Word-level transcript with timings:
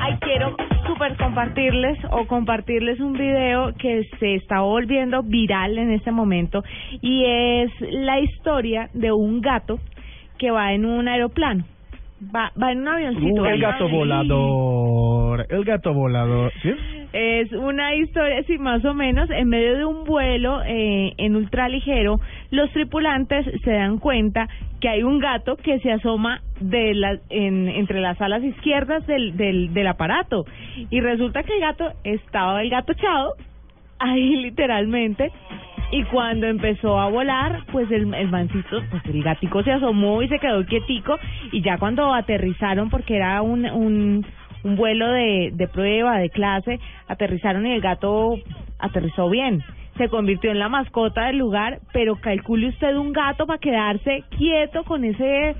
Ay, 0.00 0.16
quiero 0.20 0.56
super 0.86 1.16
compartirles 1.16 1.98
o 2.10 2.26
compartirles 2.26 3.00
un 3.00 3.12
video 3.12 3.74
que 3.78 4.08
se 4.18 4.36
está 4.36 4.60
volviendo 4.60 5.22
viral 5.22 5.78
en 5.78 5.90
este 5.90 6.12
momento 6.12 6.62
y 7.00 7.24
es 7.24 7.70
la 7.80 8.20
historia 8.20 8.88
de 8.94 9.12
un 9.12 9.40
gato 9.40 9.78
que 10.38 10.50
va 10.50 10.72
en 10.72 10.84
un 10.84 11.08
aeroplano. 11.08 11.64
Va, 12.34 12.52
va 12.60 12.72
en 12.72 12.80
un 12.80 12.88
avioncito. 12.88 13.42
Uh, 13.42 13.46
el 13.46 13.60
gato 13.60 13.88
volador, 13.88 15.46
el 15.48 15.64
gato 15.64 15.94
volador, 15.94 16.52
¿sí? 16.62 16.72
Es 17.12 17.50
una 17.52 17.94
historia, 17.94 18.42
sí, 18.42 18.58
más 18.58 18.84
o 18.84 18.92
menos, 18.92 19.30
en 19.30 19.48
medio 19.48 19.78
de 19.78 19.84
un 19.86 20.04
vuelo 20.04 20.62
eh, 20.62 21.14
en 21.16 21.36
ultraligero, 21.36 22.20
los 22.50 22.70
tripulantes 22.72 23.46
se 23.64 23.70
dan 23.70 23.98
cuenta 23.98 24.46
que 24.80 24.90
hay 24.90 25.02
un 25.02 25.18
gato 25.18 25.56
que 25.56 25.80
se 25.80 25.90
asoma 25.90 26.42
de 26.60 26.94
la, 26.94 27.18
en, 27.30 27.68
entre 27.68 28.00
las 28.00 28.20
alas 28.20 28.42
izquierdas 28.44 29.06
del, 29.06 29.36
del, 29.38 29.72
del 29.72 29.86
aparato. 29.86 30.44
Y 30.90 31.00
resulta 31.00 31.42
que 31.44 31.54
el 31.54 31.60
gato 31.60 31.92
estaba 32.04 32.62
el 32.62 32.68
gato 32.68 32.92
echado, 32.92 33.34
ahí 33.98 34.36
literalmente, 34.42 35.32
y 35.90 36.04
cuando 36.04 36.46
empezó 36.46 37.00
a 37.00 37.08
volar, 37.08 37.64
pues 37.72 37.90
el, 37.90 38.12
el 38.12 38.28
mancito, 38.28 38.82
pues 38.90 39.02
el 39.06 39.22
gatico 39.22 39.62
se 39.62 39.72
asomó 39.72 40.20
y 40.22 40.28
se 40.28 40.38
quedó 40.38 40.64
quietico, 40.66 41.18
y 41.52 41.62
ya 41.62 41.78
cuando 41.78 42.12
aterrizaron, 42.12 42.90
porque 42.90 43.16
era 43.16 43.40
un... 43.40 43.64
un 43.64 44.26
un 44.64 44.76
vuelo 44.76 45.10
de, 45.12 45.50
de 45.52 45.68
prueba, 45.68 46.18
de 46.18 46.30
clase, 46.30 46.80
aterrizaron 47.06 47.66
y 47.66 47.72
el 47.72 47.80
gato 47.80 48.36
aterrizó 48.78 49.28
bien. 49.28 49.62
Se 49.96 50.08
convirtió 50.08 50.50
en 50.50 50.58
la 50.58 50.68
mascota 50.68 51.26
del 51.26 51.38
lugar, 51.38 51.80
pero 51.92 52.16
calcule 52.16 52.68
usted 52.68 52.94
un 52.96 53.12
gato 53.12 53.46
para 53.46 53.58
quedarse 53.58 54.22
quieto 54.36 54.84
con 54.84 55.04
ese, 55.04 55.56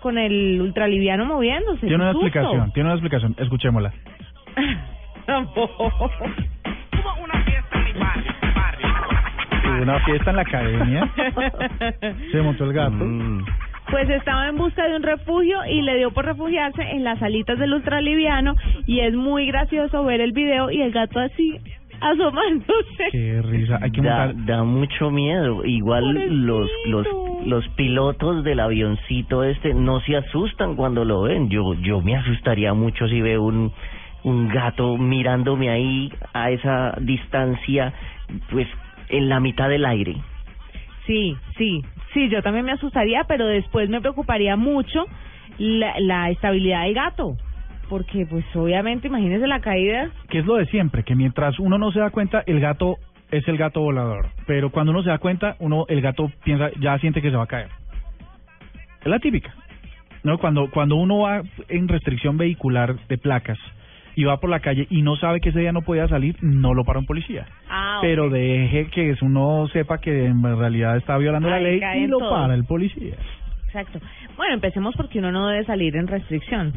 con 0.00 0.18
el 0.18 0.60
ultraliviano 0.60 1.24
moviéndose. 1.24 1.86
Tiene 1.86 2.02
una 2.02 2.10
explicación, 2.10 2.72
tiene 2.72 2.88
una 2.88 2.94
explicación, 2.94 3.36
escuchémosla. 3.38 3.92
Hubo 5.28 7.24
una 7.24 7.44
fiesta 7.44 7.78
en 7.78 7.84
mi 7.84 7.92
barrio, 7.92 8.32
barrio. 8.54 8.88
Hubo 9.64 9.82
una 9.82 10.00
fiesta 10.00 10.30
en 10.30 10.36
la 10.36 10.42
academia, 10.42 11.12
se 12.32 12.42
montó 12.42 12.64
el 12.64 12.72
gato. 12.72 13.04
Mm. 13.04 13.44
Pues 13.90 14.08
estaba 14.10 14.48
en 14.48 14.56
busca 14.56 14.86
de 14.88 14.96
un 14.96 15.02
refugio 15.02 15.64
y 15.66 15.82
le 15.82 15.96
dio 15.96 16.10
por 16.10 16.24
refugiarse 16.24 16.82
en 16.82 17.04
las 17.04 17.22
alitas 17.22 17.58
del 17.58 17.72
ultraliviano 17.72 18.54
y 18.86 19.00
es 19.00 19.14
muy 19.14 19.46
gracioso 19.46 20.04
ver 20.04 20.20
el 20.20 20.32
video 20.32 20.70
y 20.70 20.82
el 20.82 20.90
gato 20.92 21.20
así 21.20 21.60
asomándose. 22.00 23.08
Qué 23.12 23.42
risa, 23.42 23.78
hay 23.80 23.90
que 23.90 24.02
Da, 24.02 24.32
da 24.34 24.64
mucho 24.64 25.10
miedo. 25.10 25.64
Igual 25.64 26.46
los, 26.46 26.68
los 26.86 27.06
los 27.46 27.68
pilotos 27.70 28.42
del 28.42 28.58
avioncito 28.60 29.44
este 29.44 29.72
no 29.72 30.00
se 30.00 30.16
asustan 30.16 30.74
cuando 30.74 31.04
lo 31.04 31.22
ven. 31.22 31.48
Yo 31.48 31.74
yo 31.74 32.00
me 32.00 32.16
asustaría 32.16 32.74
mucho 32.74 33.08
si 33.08 33.20
veo 33.20 33.42
un 33.42 33.72
un 34.24 34.48
gato 34.48 34.96
mirándome 34.96 35.70
ahí 35.70 36.12
a 36.32 36.50
esa 36.50 36.96
distancia, 37.00 37.92
pues 38.50 38.66
en 39.08 39.28
la 39.28 39.38
mitad 39.38 39.68
del 39.68 39.84
aire. 39.84 40.16
Sí, 41.06 41.36
sí, 41.56 41.82
sí, 42.16 42.30
yo 42.30 42.42
también 42.42 42.64
me 42.64 42.72
asustaría, 42.72 43.24
pero 43.24 43.46
después 43.46 43.90
me 43.90 44.00
preocuparía 44.00 44.56
mucho 44.56 45.04
la, 45.58 46.00
la 46.00 46.30
estabilidad 46.30 46.84
del 46.84 46.94
gato, 46.94 47.36
porque 47.90 48.24
pues 48.26 48.44
obviamente 48.56 49.08
imagínese 49.08 49.46
la 49.46 49.60
caída. 49.60 50.10
que 50.30 50.38
es 50.38 50.46
lo 50.46 50.56
de 50.56 50.64
siempre, 50.66 51.02
que 51.02 51.14
mientras 51.14 51.58
uno 51.58 51.76
no 51.76 51.92
se 51.92 52.00
da 52.00 52.10
cuenta, 52.10 52.42
el 52.46 52.58
gato 52.58 52.96
es 53.30 53.46
el 53.48 53.58
gato 53.58 53.82
volador. 53.82 54.28
Pero 54.46 54.70
cuando 54.70 54.92
uno 54.92 55.02
se 55.02 55.10
da 55.10 55.18
cuenta, 55.18 55.56
uno 55.58 55.84
el 55.88 56.00
gato 56.00 56.32
piensa, 56.42 56.70
ya 56.80 56.98
siente 56.98 57.20
que 57.20 57.30
se 57.30 57.36
va 57.36 57.44
a 57.44 57.48
caer. 57.48 57.68
Es 59.00 59.06
la 59.06 59.18
típica. 59.18 59.54
No, 60.24 60.38
cuando 60.38 60.70
cuando 60.70 60.96
uno 60.96 61.18
va 61.18 61.42
en 61.68 61.86
restricción 61.86 62.38
vehicular 62.38 62.96
de 63.08 63.18
placas 63.18 63.58
y 64.16 64.24
va 64.24 64.40
por 64.40 64.48
la 64.48 64.60
calle 64.60 64.86
y 64.90 65.02
no 65.02 65.16
sabe 65.16 65.40
que 65.40 65.50
ese 65.50 65.60
día 65.60 65.72
no 65.72 65.82
podía 65.82 66.08
salir, 66.08 66.36
no 66.40 66.72
lo 66.72 66.84
para 66.84 66.98
un 66.98 67.06
policía. 67.06 67.46
Ah, 67.68 67.85
Pero 68.00 68.26
ok. 68.26 68.32
deje 68.32 68.86
que 68.90 69.14
uno 69.22 69.66
sepa 69.72 69.98
que 69.98 70.26
en 70.26 70.42
realidad 70.42 70.96
está 70.96 71.16
violando 71.18 71.48
la 71.48 71.60
ley 71.60 71.80
y 71.96 72.06
lo 72.06 72.18
para 72.18 72.54
el 72.54 72.64
policía. 72.64 73.16
Exacto. 73.66 74.00
Bueno, 74.36 74.54
empecemos 74.54 74.94
porque 74.96 75.18
uno 75.18 75.32
no 75.32 75.48
debe 75.48 75.64
salir 75.64 75.96
en 75.96 76.06
restricción. 76.06 76.72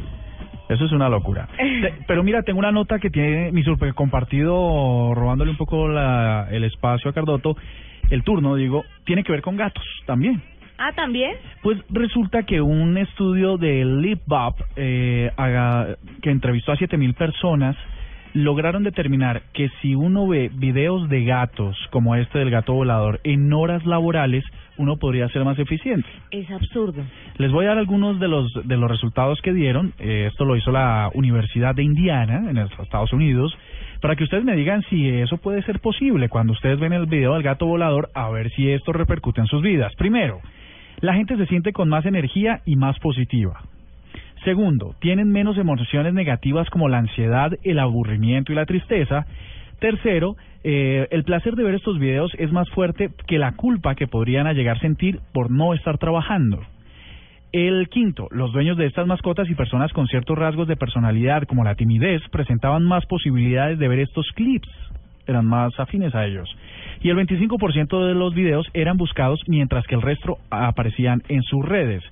Eso 0.68 0.84
es 0.84 0.92
una 0.92 1.08
locura. 1.08 1.48
Pero 2.06 2.22
mira, 2.22 2.42
tengo 2.42 2.58
una 2.58 2.70
nota 2.70 2.98
que 2.98 3.10
tiene 3.10 3.50
mi 3.52 3.62
super 3.62 3.92
compartido, 3.94 5.12
robándole 5.14 5.50
un 5.50 5.56
poco 5.56 5.88
la, 5.88 6.48
el 6.50 6.64
espacio 6.64 7.10
a 7.10 7.12
Cardoto, 7.12 7.56
el 8.10 8.22
turno, 8.22 8.54
digo, 8.54 8.84
tiene 9.04 9.24
que 9.24 9.32
ver 9.32 9.42
con 9.42 9.56
gatos 9.56 9.84
también. 10.06 10.40
Ah, 10.78 10.92
también. 10.94 11.36
Pues 11.62 11.78
resulta 11.90 12.44
que 12.44 12.60
un 12.60 12.96
estudio 12.96 13.58
de 13.58 13.84
LipBop, 13.84 14.60
eh, 14.76 15.30
que 16.22 16.30
entrevistó 16.30 16.72
a 16.72 16.76
7000 16.76 17.14
personas, 17.14 17.76
lograron 18.34 18.84
determinar 18.84 19.42
que 19.52 19.68
si 19.80 19.94
uno 19.94 20.26
ve 20.26 20.50
videos 20.54 21.08
de 21.08 21.24
gatos, 21.24 21.76
como 21.90 22.14
este 22.14 22.38
del 22.38 22.50
gato 22.50 22.74
volador, 22.74 23.20
en 23.24 23.52
horas 23.52 23.84
laborales, 23.86 24.44
uno 24.76 24.96
podría 24.96 25.28
ser 25.28 25.44
más 25.44 25.58
eficiente. 25.58 26.08
Es 26.30 26.50
absurdo. 26.50 27.02
Les 27.36 27.50
voy 27.52 27.66
a 27.66 27.68
dar 27.68 27.78
algunos 27.78 28.18
de 28.18 28.28
los 28.28 28.52
de 28.64 28.76
los 28.76 28.90
resultados 28.90 29.40
que 29.42 29.52
dieron. 29.52 29.92
Eh, 29.98 30.28
esto 30.30 30.44
lo 30.44 30.56
hizo 30.56 30.70
la 30.70 31.10
Universidad 31.14 31.74
de 31.74 31.82
Indiana 31.82 32.48
en 32.48 32.56
los 32.56 32.70
Estados 32.78 33.12
Unidos 33.12 33.56
para 34.00 34.16
que 34.16 34.24
ustedes 34.24 34.44
me 34.44 34.56
digan 34.56 34.82
si 34.88 35.08
eso 35.08 35.36
puede 35.36 35.62
ser 35.62 35.80
posible 35.80 36.28
cuando 36.28 36.52
ustedes 36.52 36.78
ven 36.80 36.92
el 36.92 37.06
video 37.06 37.34
del 37.34 37.42
gato 37.42 37.66
volador 37.66 38.08
a 38.14 38.30
ver 38.30 38.50
si 38.52 38.70
esto 38.70 38.92
repercute 38.92 39.40
en 39.42 39.46
sus 39.46 39.62
vidas. 39.62 39.94
Primero, 39.96 40.40
la 41.00 41.14
gente 41.14 41.36
se 41.36 41.46
siente 41.46 41.72
con 41.72 41.88
más 41.88 42.06
energía 42.06 42.60
y 42.64 42.76
más 42.76 42.98
positiva. 42.98 43.60
Segundo, 44.44 44.94
tienen 45.00 45.30
menos 45.30 45.58
emociones 45.58 46.14
negativas 46.14 46.70
como 46.70 46.88
la 46.88 46.98
ansiedad, 46.98 47.52
el 47.62 47.78
aburrimiento 47.78 48.52
y 48.52 48.54
la 48.54 48.64
tristeza. 48.64 49.26
Tercero, 49.80 50.36
eh, 50.64 51.08
el 51.10 51.24
placer 51.24 51.56
de 51.56 51.64
ver 51.64 51.74
estos 51.74 51.98
videos 51.98 52.32
es 52.38 52.50
más 52.50 52.68
fuerte 52.70 53.10
que 53.26 53.38
la 53.38 53.52
culpa 53.52 53.94
que 53.94 54.06
podrían 54.06 54.46
llegar 54.54 54.78
a 54.78 54.80
sentir 54.80 55.20
por 55.32 55.50
no 55.50 55.74
estar 55.74 55.98
trabajando. 55.98 56.60
El 57.52 57.88
quinto, 57.88 58.28
los 58.30 58.52
dueños 58.52 58.76
de 58.76 58.86
estas 58.86 59.06
mascotas 59.06 59.50
y 59.50 59.54
personas 59.54 59.92
con 59.92 60.06
ciertos 60.06 60.38
rasgos 60.38 60.68
de 60.68 60.76
personalidad 60.76 61.42
como 61.44 61.64
la 61.64 61.74
timidez 61.74 62.22
presentaban 62.30 62.84
más 62.84 63.04
posibilidades 63.06 63.78
de 63.78 63.88
ver 63.88 63.98
estos 63.98 64.26
clips, 64.36 64.68
eran 65.26 65.46
más 65.46 65.72
afines 65.78 66.14
a 66.14 66.26
ellos. 66.26 66.48
Y 67.02 67.10
el 67.10 67.16
25% 67.16 68.06
de 68.06 68.14
los 68.14 68.34
videos 68.34 68.66
eran 68.72 68.96
buscados 68.96 69.40
mientras 69.48 69.86
que 69.86 69.96
el 69.96 70.02
resto 70.02 70.38
aparecían 70.50 71.22
en 71.28 71.42
sus 71.42 71.64
redes. 71.64 72.04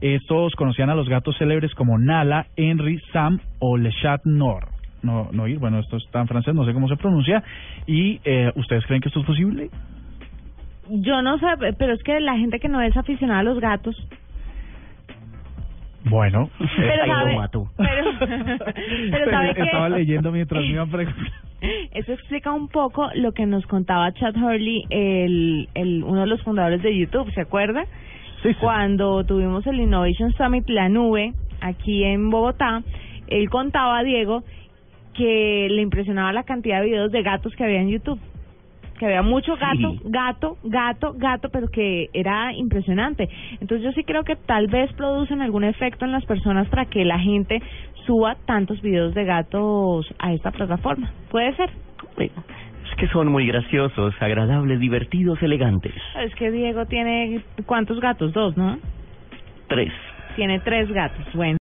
Estos 0.00 0.54
conocían 0.54 0.90
a 0.90 0.94
los 0.94 1.08
gatos 1.08 1.36
célebres 1.38 1.74
como 1.74 1.98
Nala, 1.98 2.46
Henry, 2.56 3.00
Sam 3.12 3.40
o 3.58 3.76
Le 3.76 3.90
Chat 4.02 4.24
Noir. 4.24 4.64
No, 5.02 5.28
no 5.32 5.46
ir, 5.46 5.58
bueno, 5.58 5.78
esto 5.78 5.96
está 5.96 6.20
en 6.20 6.26
francés, 6.26 6.54
no 6.54 6.64
sé 6.64 6.72
cómo 6.72 6.88
se 6.88 6.96
pronuncia. 6.96 7.42
¿Y 7.86 8.20
eh, 8.24 8.50
ustedes 8.56 8.84
creen 8.86 9.00
que 9.00 9.08
esto 9.08 9.20
es 9.20 9.26
posible? 9.26 9.70
Yo 10.90 11.22
no 11.22 11.38
sé, 11.38 11.46
pero 11.78 11.94
es 11.94 12.02
que 12.02 12.20
la 12.20 12.36
gente 12.36 12.58
que 12.58 12.68
no 12.68 12.80
es 12.80 12.96
aficionada 12.96 13.40
a 13.40 13.44
los 13.44 13.60
gatos. 13.60 13.96
Bueno, 16.08 16.50
Pero 16.76 17.06
lo 17.06 17.14
sabe, 17.14 17.36
pero, 17.76 18.04
pero 19.10 19.30
sabe 19.30 19.54
que 19.54 19.62
estaba 19.62 19.88
leyendo 19.88 20.32
mientras 20.32 20.62
me 20.62 20.70
iban 20.70 20.90
preguntando. 20.90 21.30
Eso 21.92 22.12
explica 22.12 22.52
un 22.52 22.68
poco 22.68 23.08
lo 23.14 23.32
que 23.32 23.46
nos 23.46 23.66
contaba 23.66 24.12
Chad 24.12 24.36
Hurley, 24.36 24.84
el, 24.90 25.68
el, 25.74 26.04
uno 26.04 26.20
de 26.20 26.26
los 26.26 26.42
fundadores 26.42 26.82
de 26.82 26.96
YouTube, 26.96 27.32
¿se 27.32 27.40
acuerda? 27.40 27.84
Sí, 28.42 28.50
sí. 28.50 28.54
Cuando 28.60 29.24
tuvimos 29.24 29.66
el 29.66 29.80
Innovation 29.80 30.32
Summit, 30.32 30.68
la 30.68 30.88
nube, 30.88 31.32
aquí 31.60 32.04
en 32.04 32.30
Bogotá, 32.30 32.82
él 33.28 33.48
contaba 33.50 33.98
a 33.98 34.02
Diego 34.02 34.44
que 35.14 35.68
le 35.70 35.82
impresionaba 35.82 36.32
la 36.32 36.44
cantidad 36.44 36.80
de 36.80 36.86
videos 36.86 37.10
de 37.10 37.22
gatos 37.22 37.54
que 37.56 37.64
había 37.64 37.80
en 37.80 37.88
YouTube. 37.88 38.20
Que 38.98 39.06
había 39.06 39.22
mucho 39.22 39.56
gato, 39.56 39.92
Sí. 39.92 40.00
gato, 40.04 40.56
gato, 40.64 41.12
gato, 41.16 41.48
pero 41.50 41.68
que 41.68 42.08
era 42.14 42.54
impresionante. 42.54 43.28
Entonces 43.60 43.82
yo 43.82 43.92
sí 43.92 44.04
creo 44.04 44.24
que 44.24 44.36
tal 44.36 44.68
vez 44.68 44.90
producen 44.94 45.42
algún 45.42 45.64
efecto 45.64 46.06
en 46.06 46.12
las 46.12 46.24
personas 46.24 46.66
para 46.68 46.86
que 46.86 47.04
la 47.04 47.18
gente 47.18 47.60
suba 48.06 48.36
tantos 48.46 48.80
videos 48.80 49.12
de 49.14 49.24
gatos 49.24 50.06
a 50.18 50.32
esta 50.32 50.50
plataforma. 50.50 51.10
Puede 51.30 51.54
ser. 51.56 51.70
Es 52.18 52.30
que 52.96 53.06
son 53.08 53.28
muy 53.28 53.46
graciosos, 53.46 54.14
agradables, 54.20 54.80
divertidos, 54.80 55.42
elegantes. 55.42 55.94
Es 56.18 56.34
que 56.34 56.50
Diego 56.50 56.86
tiene, 56.86 57.42
¿cuántos 57.66 58.00
gatos? 58.00 58.32
Dos, 58.32 58.56
¿no? 58.56 58.78
Tres. 59.68 59.92
Tiene 60.34 60.60
tres 60.60 60.90
gatos. 60.90 61.24
Bueno. 61.34 61.54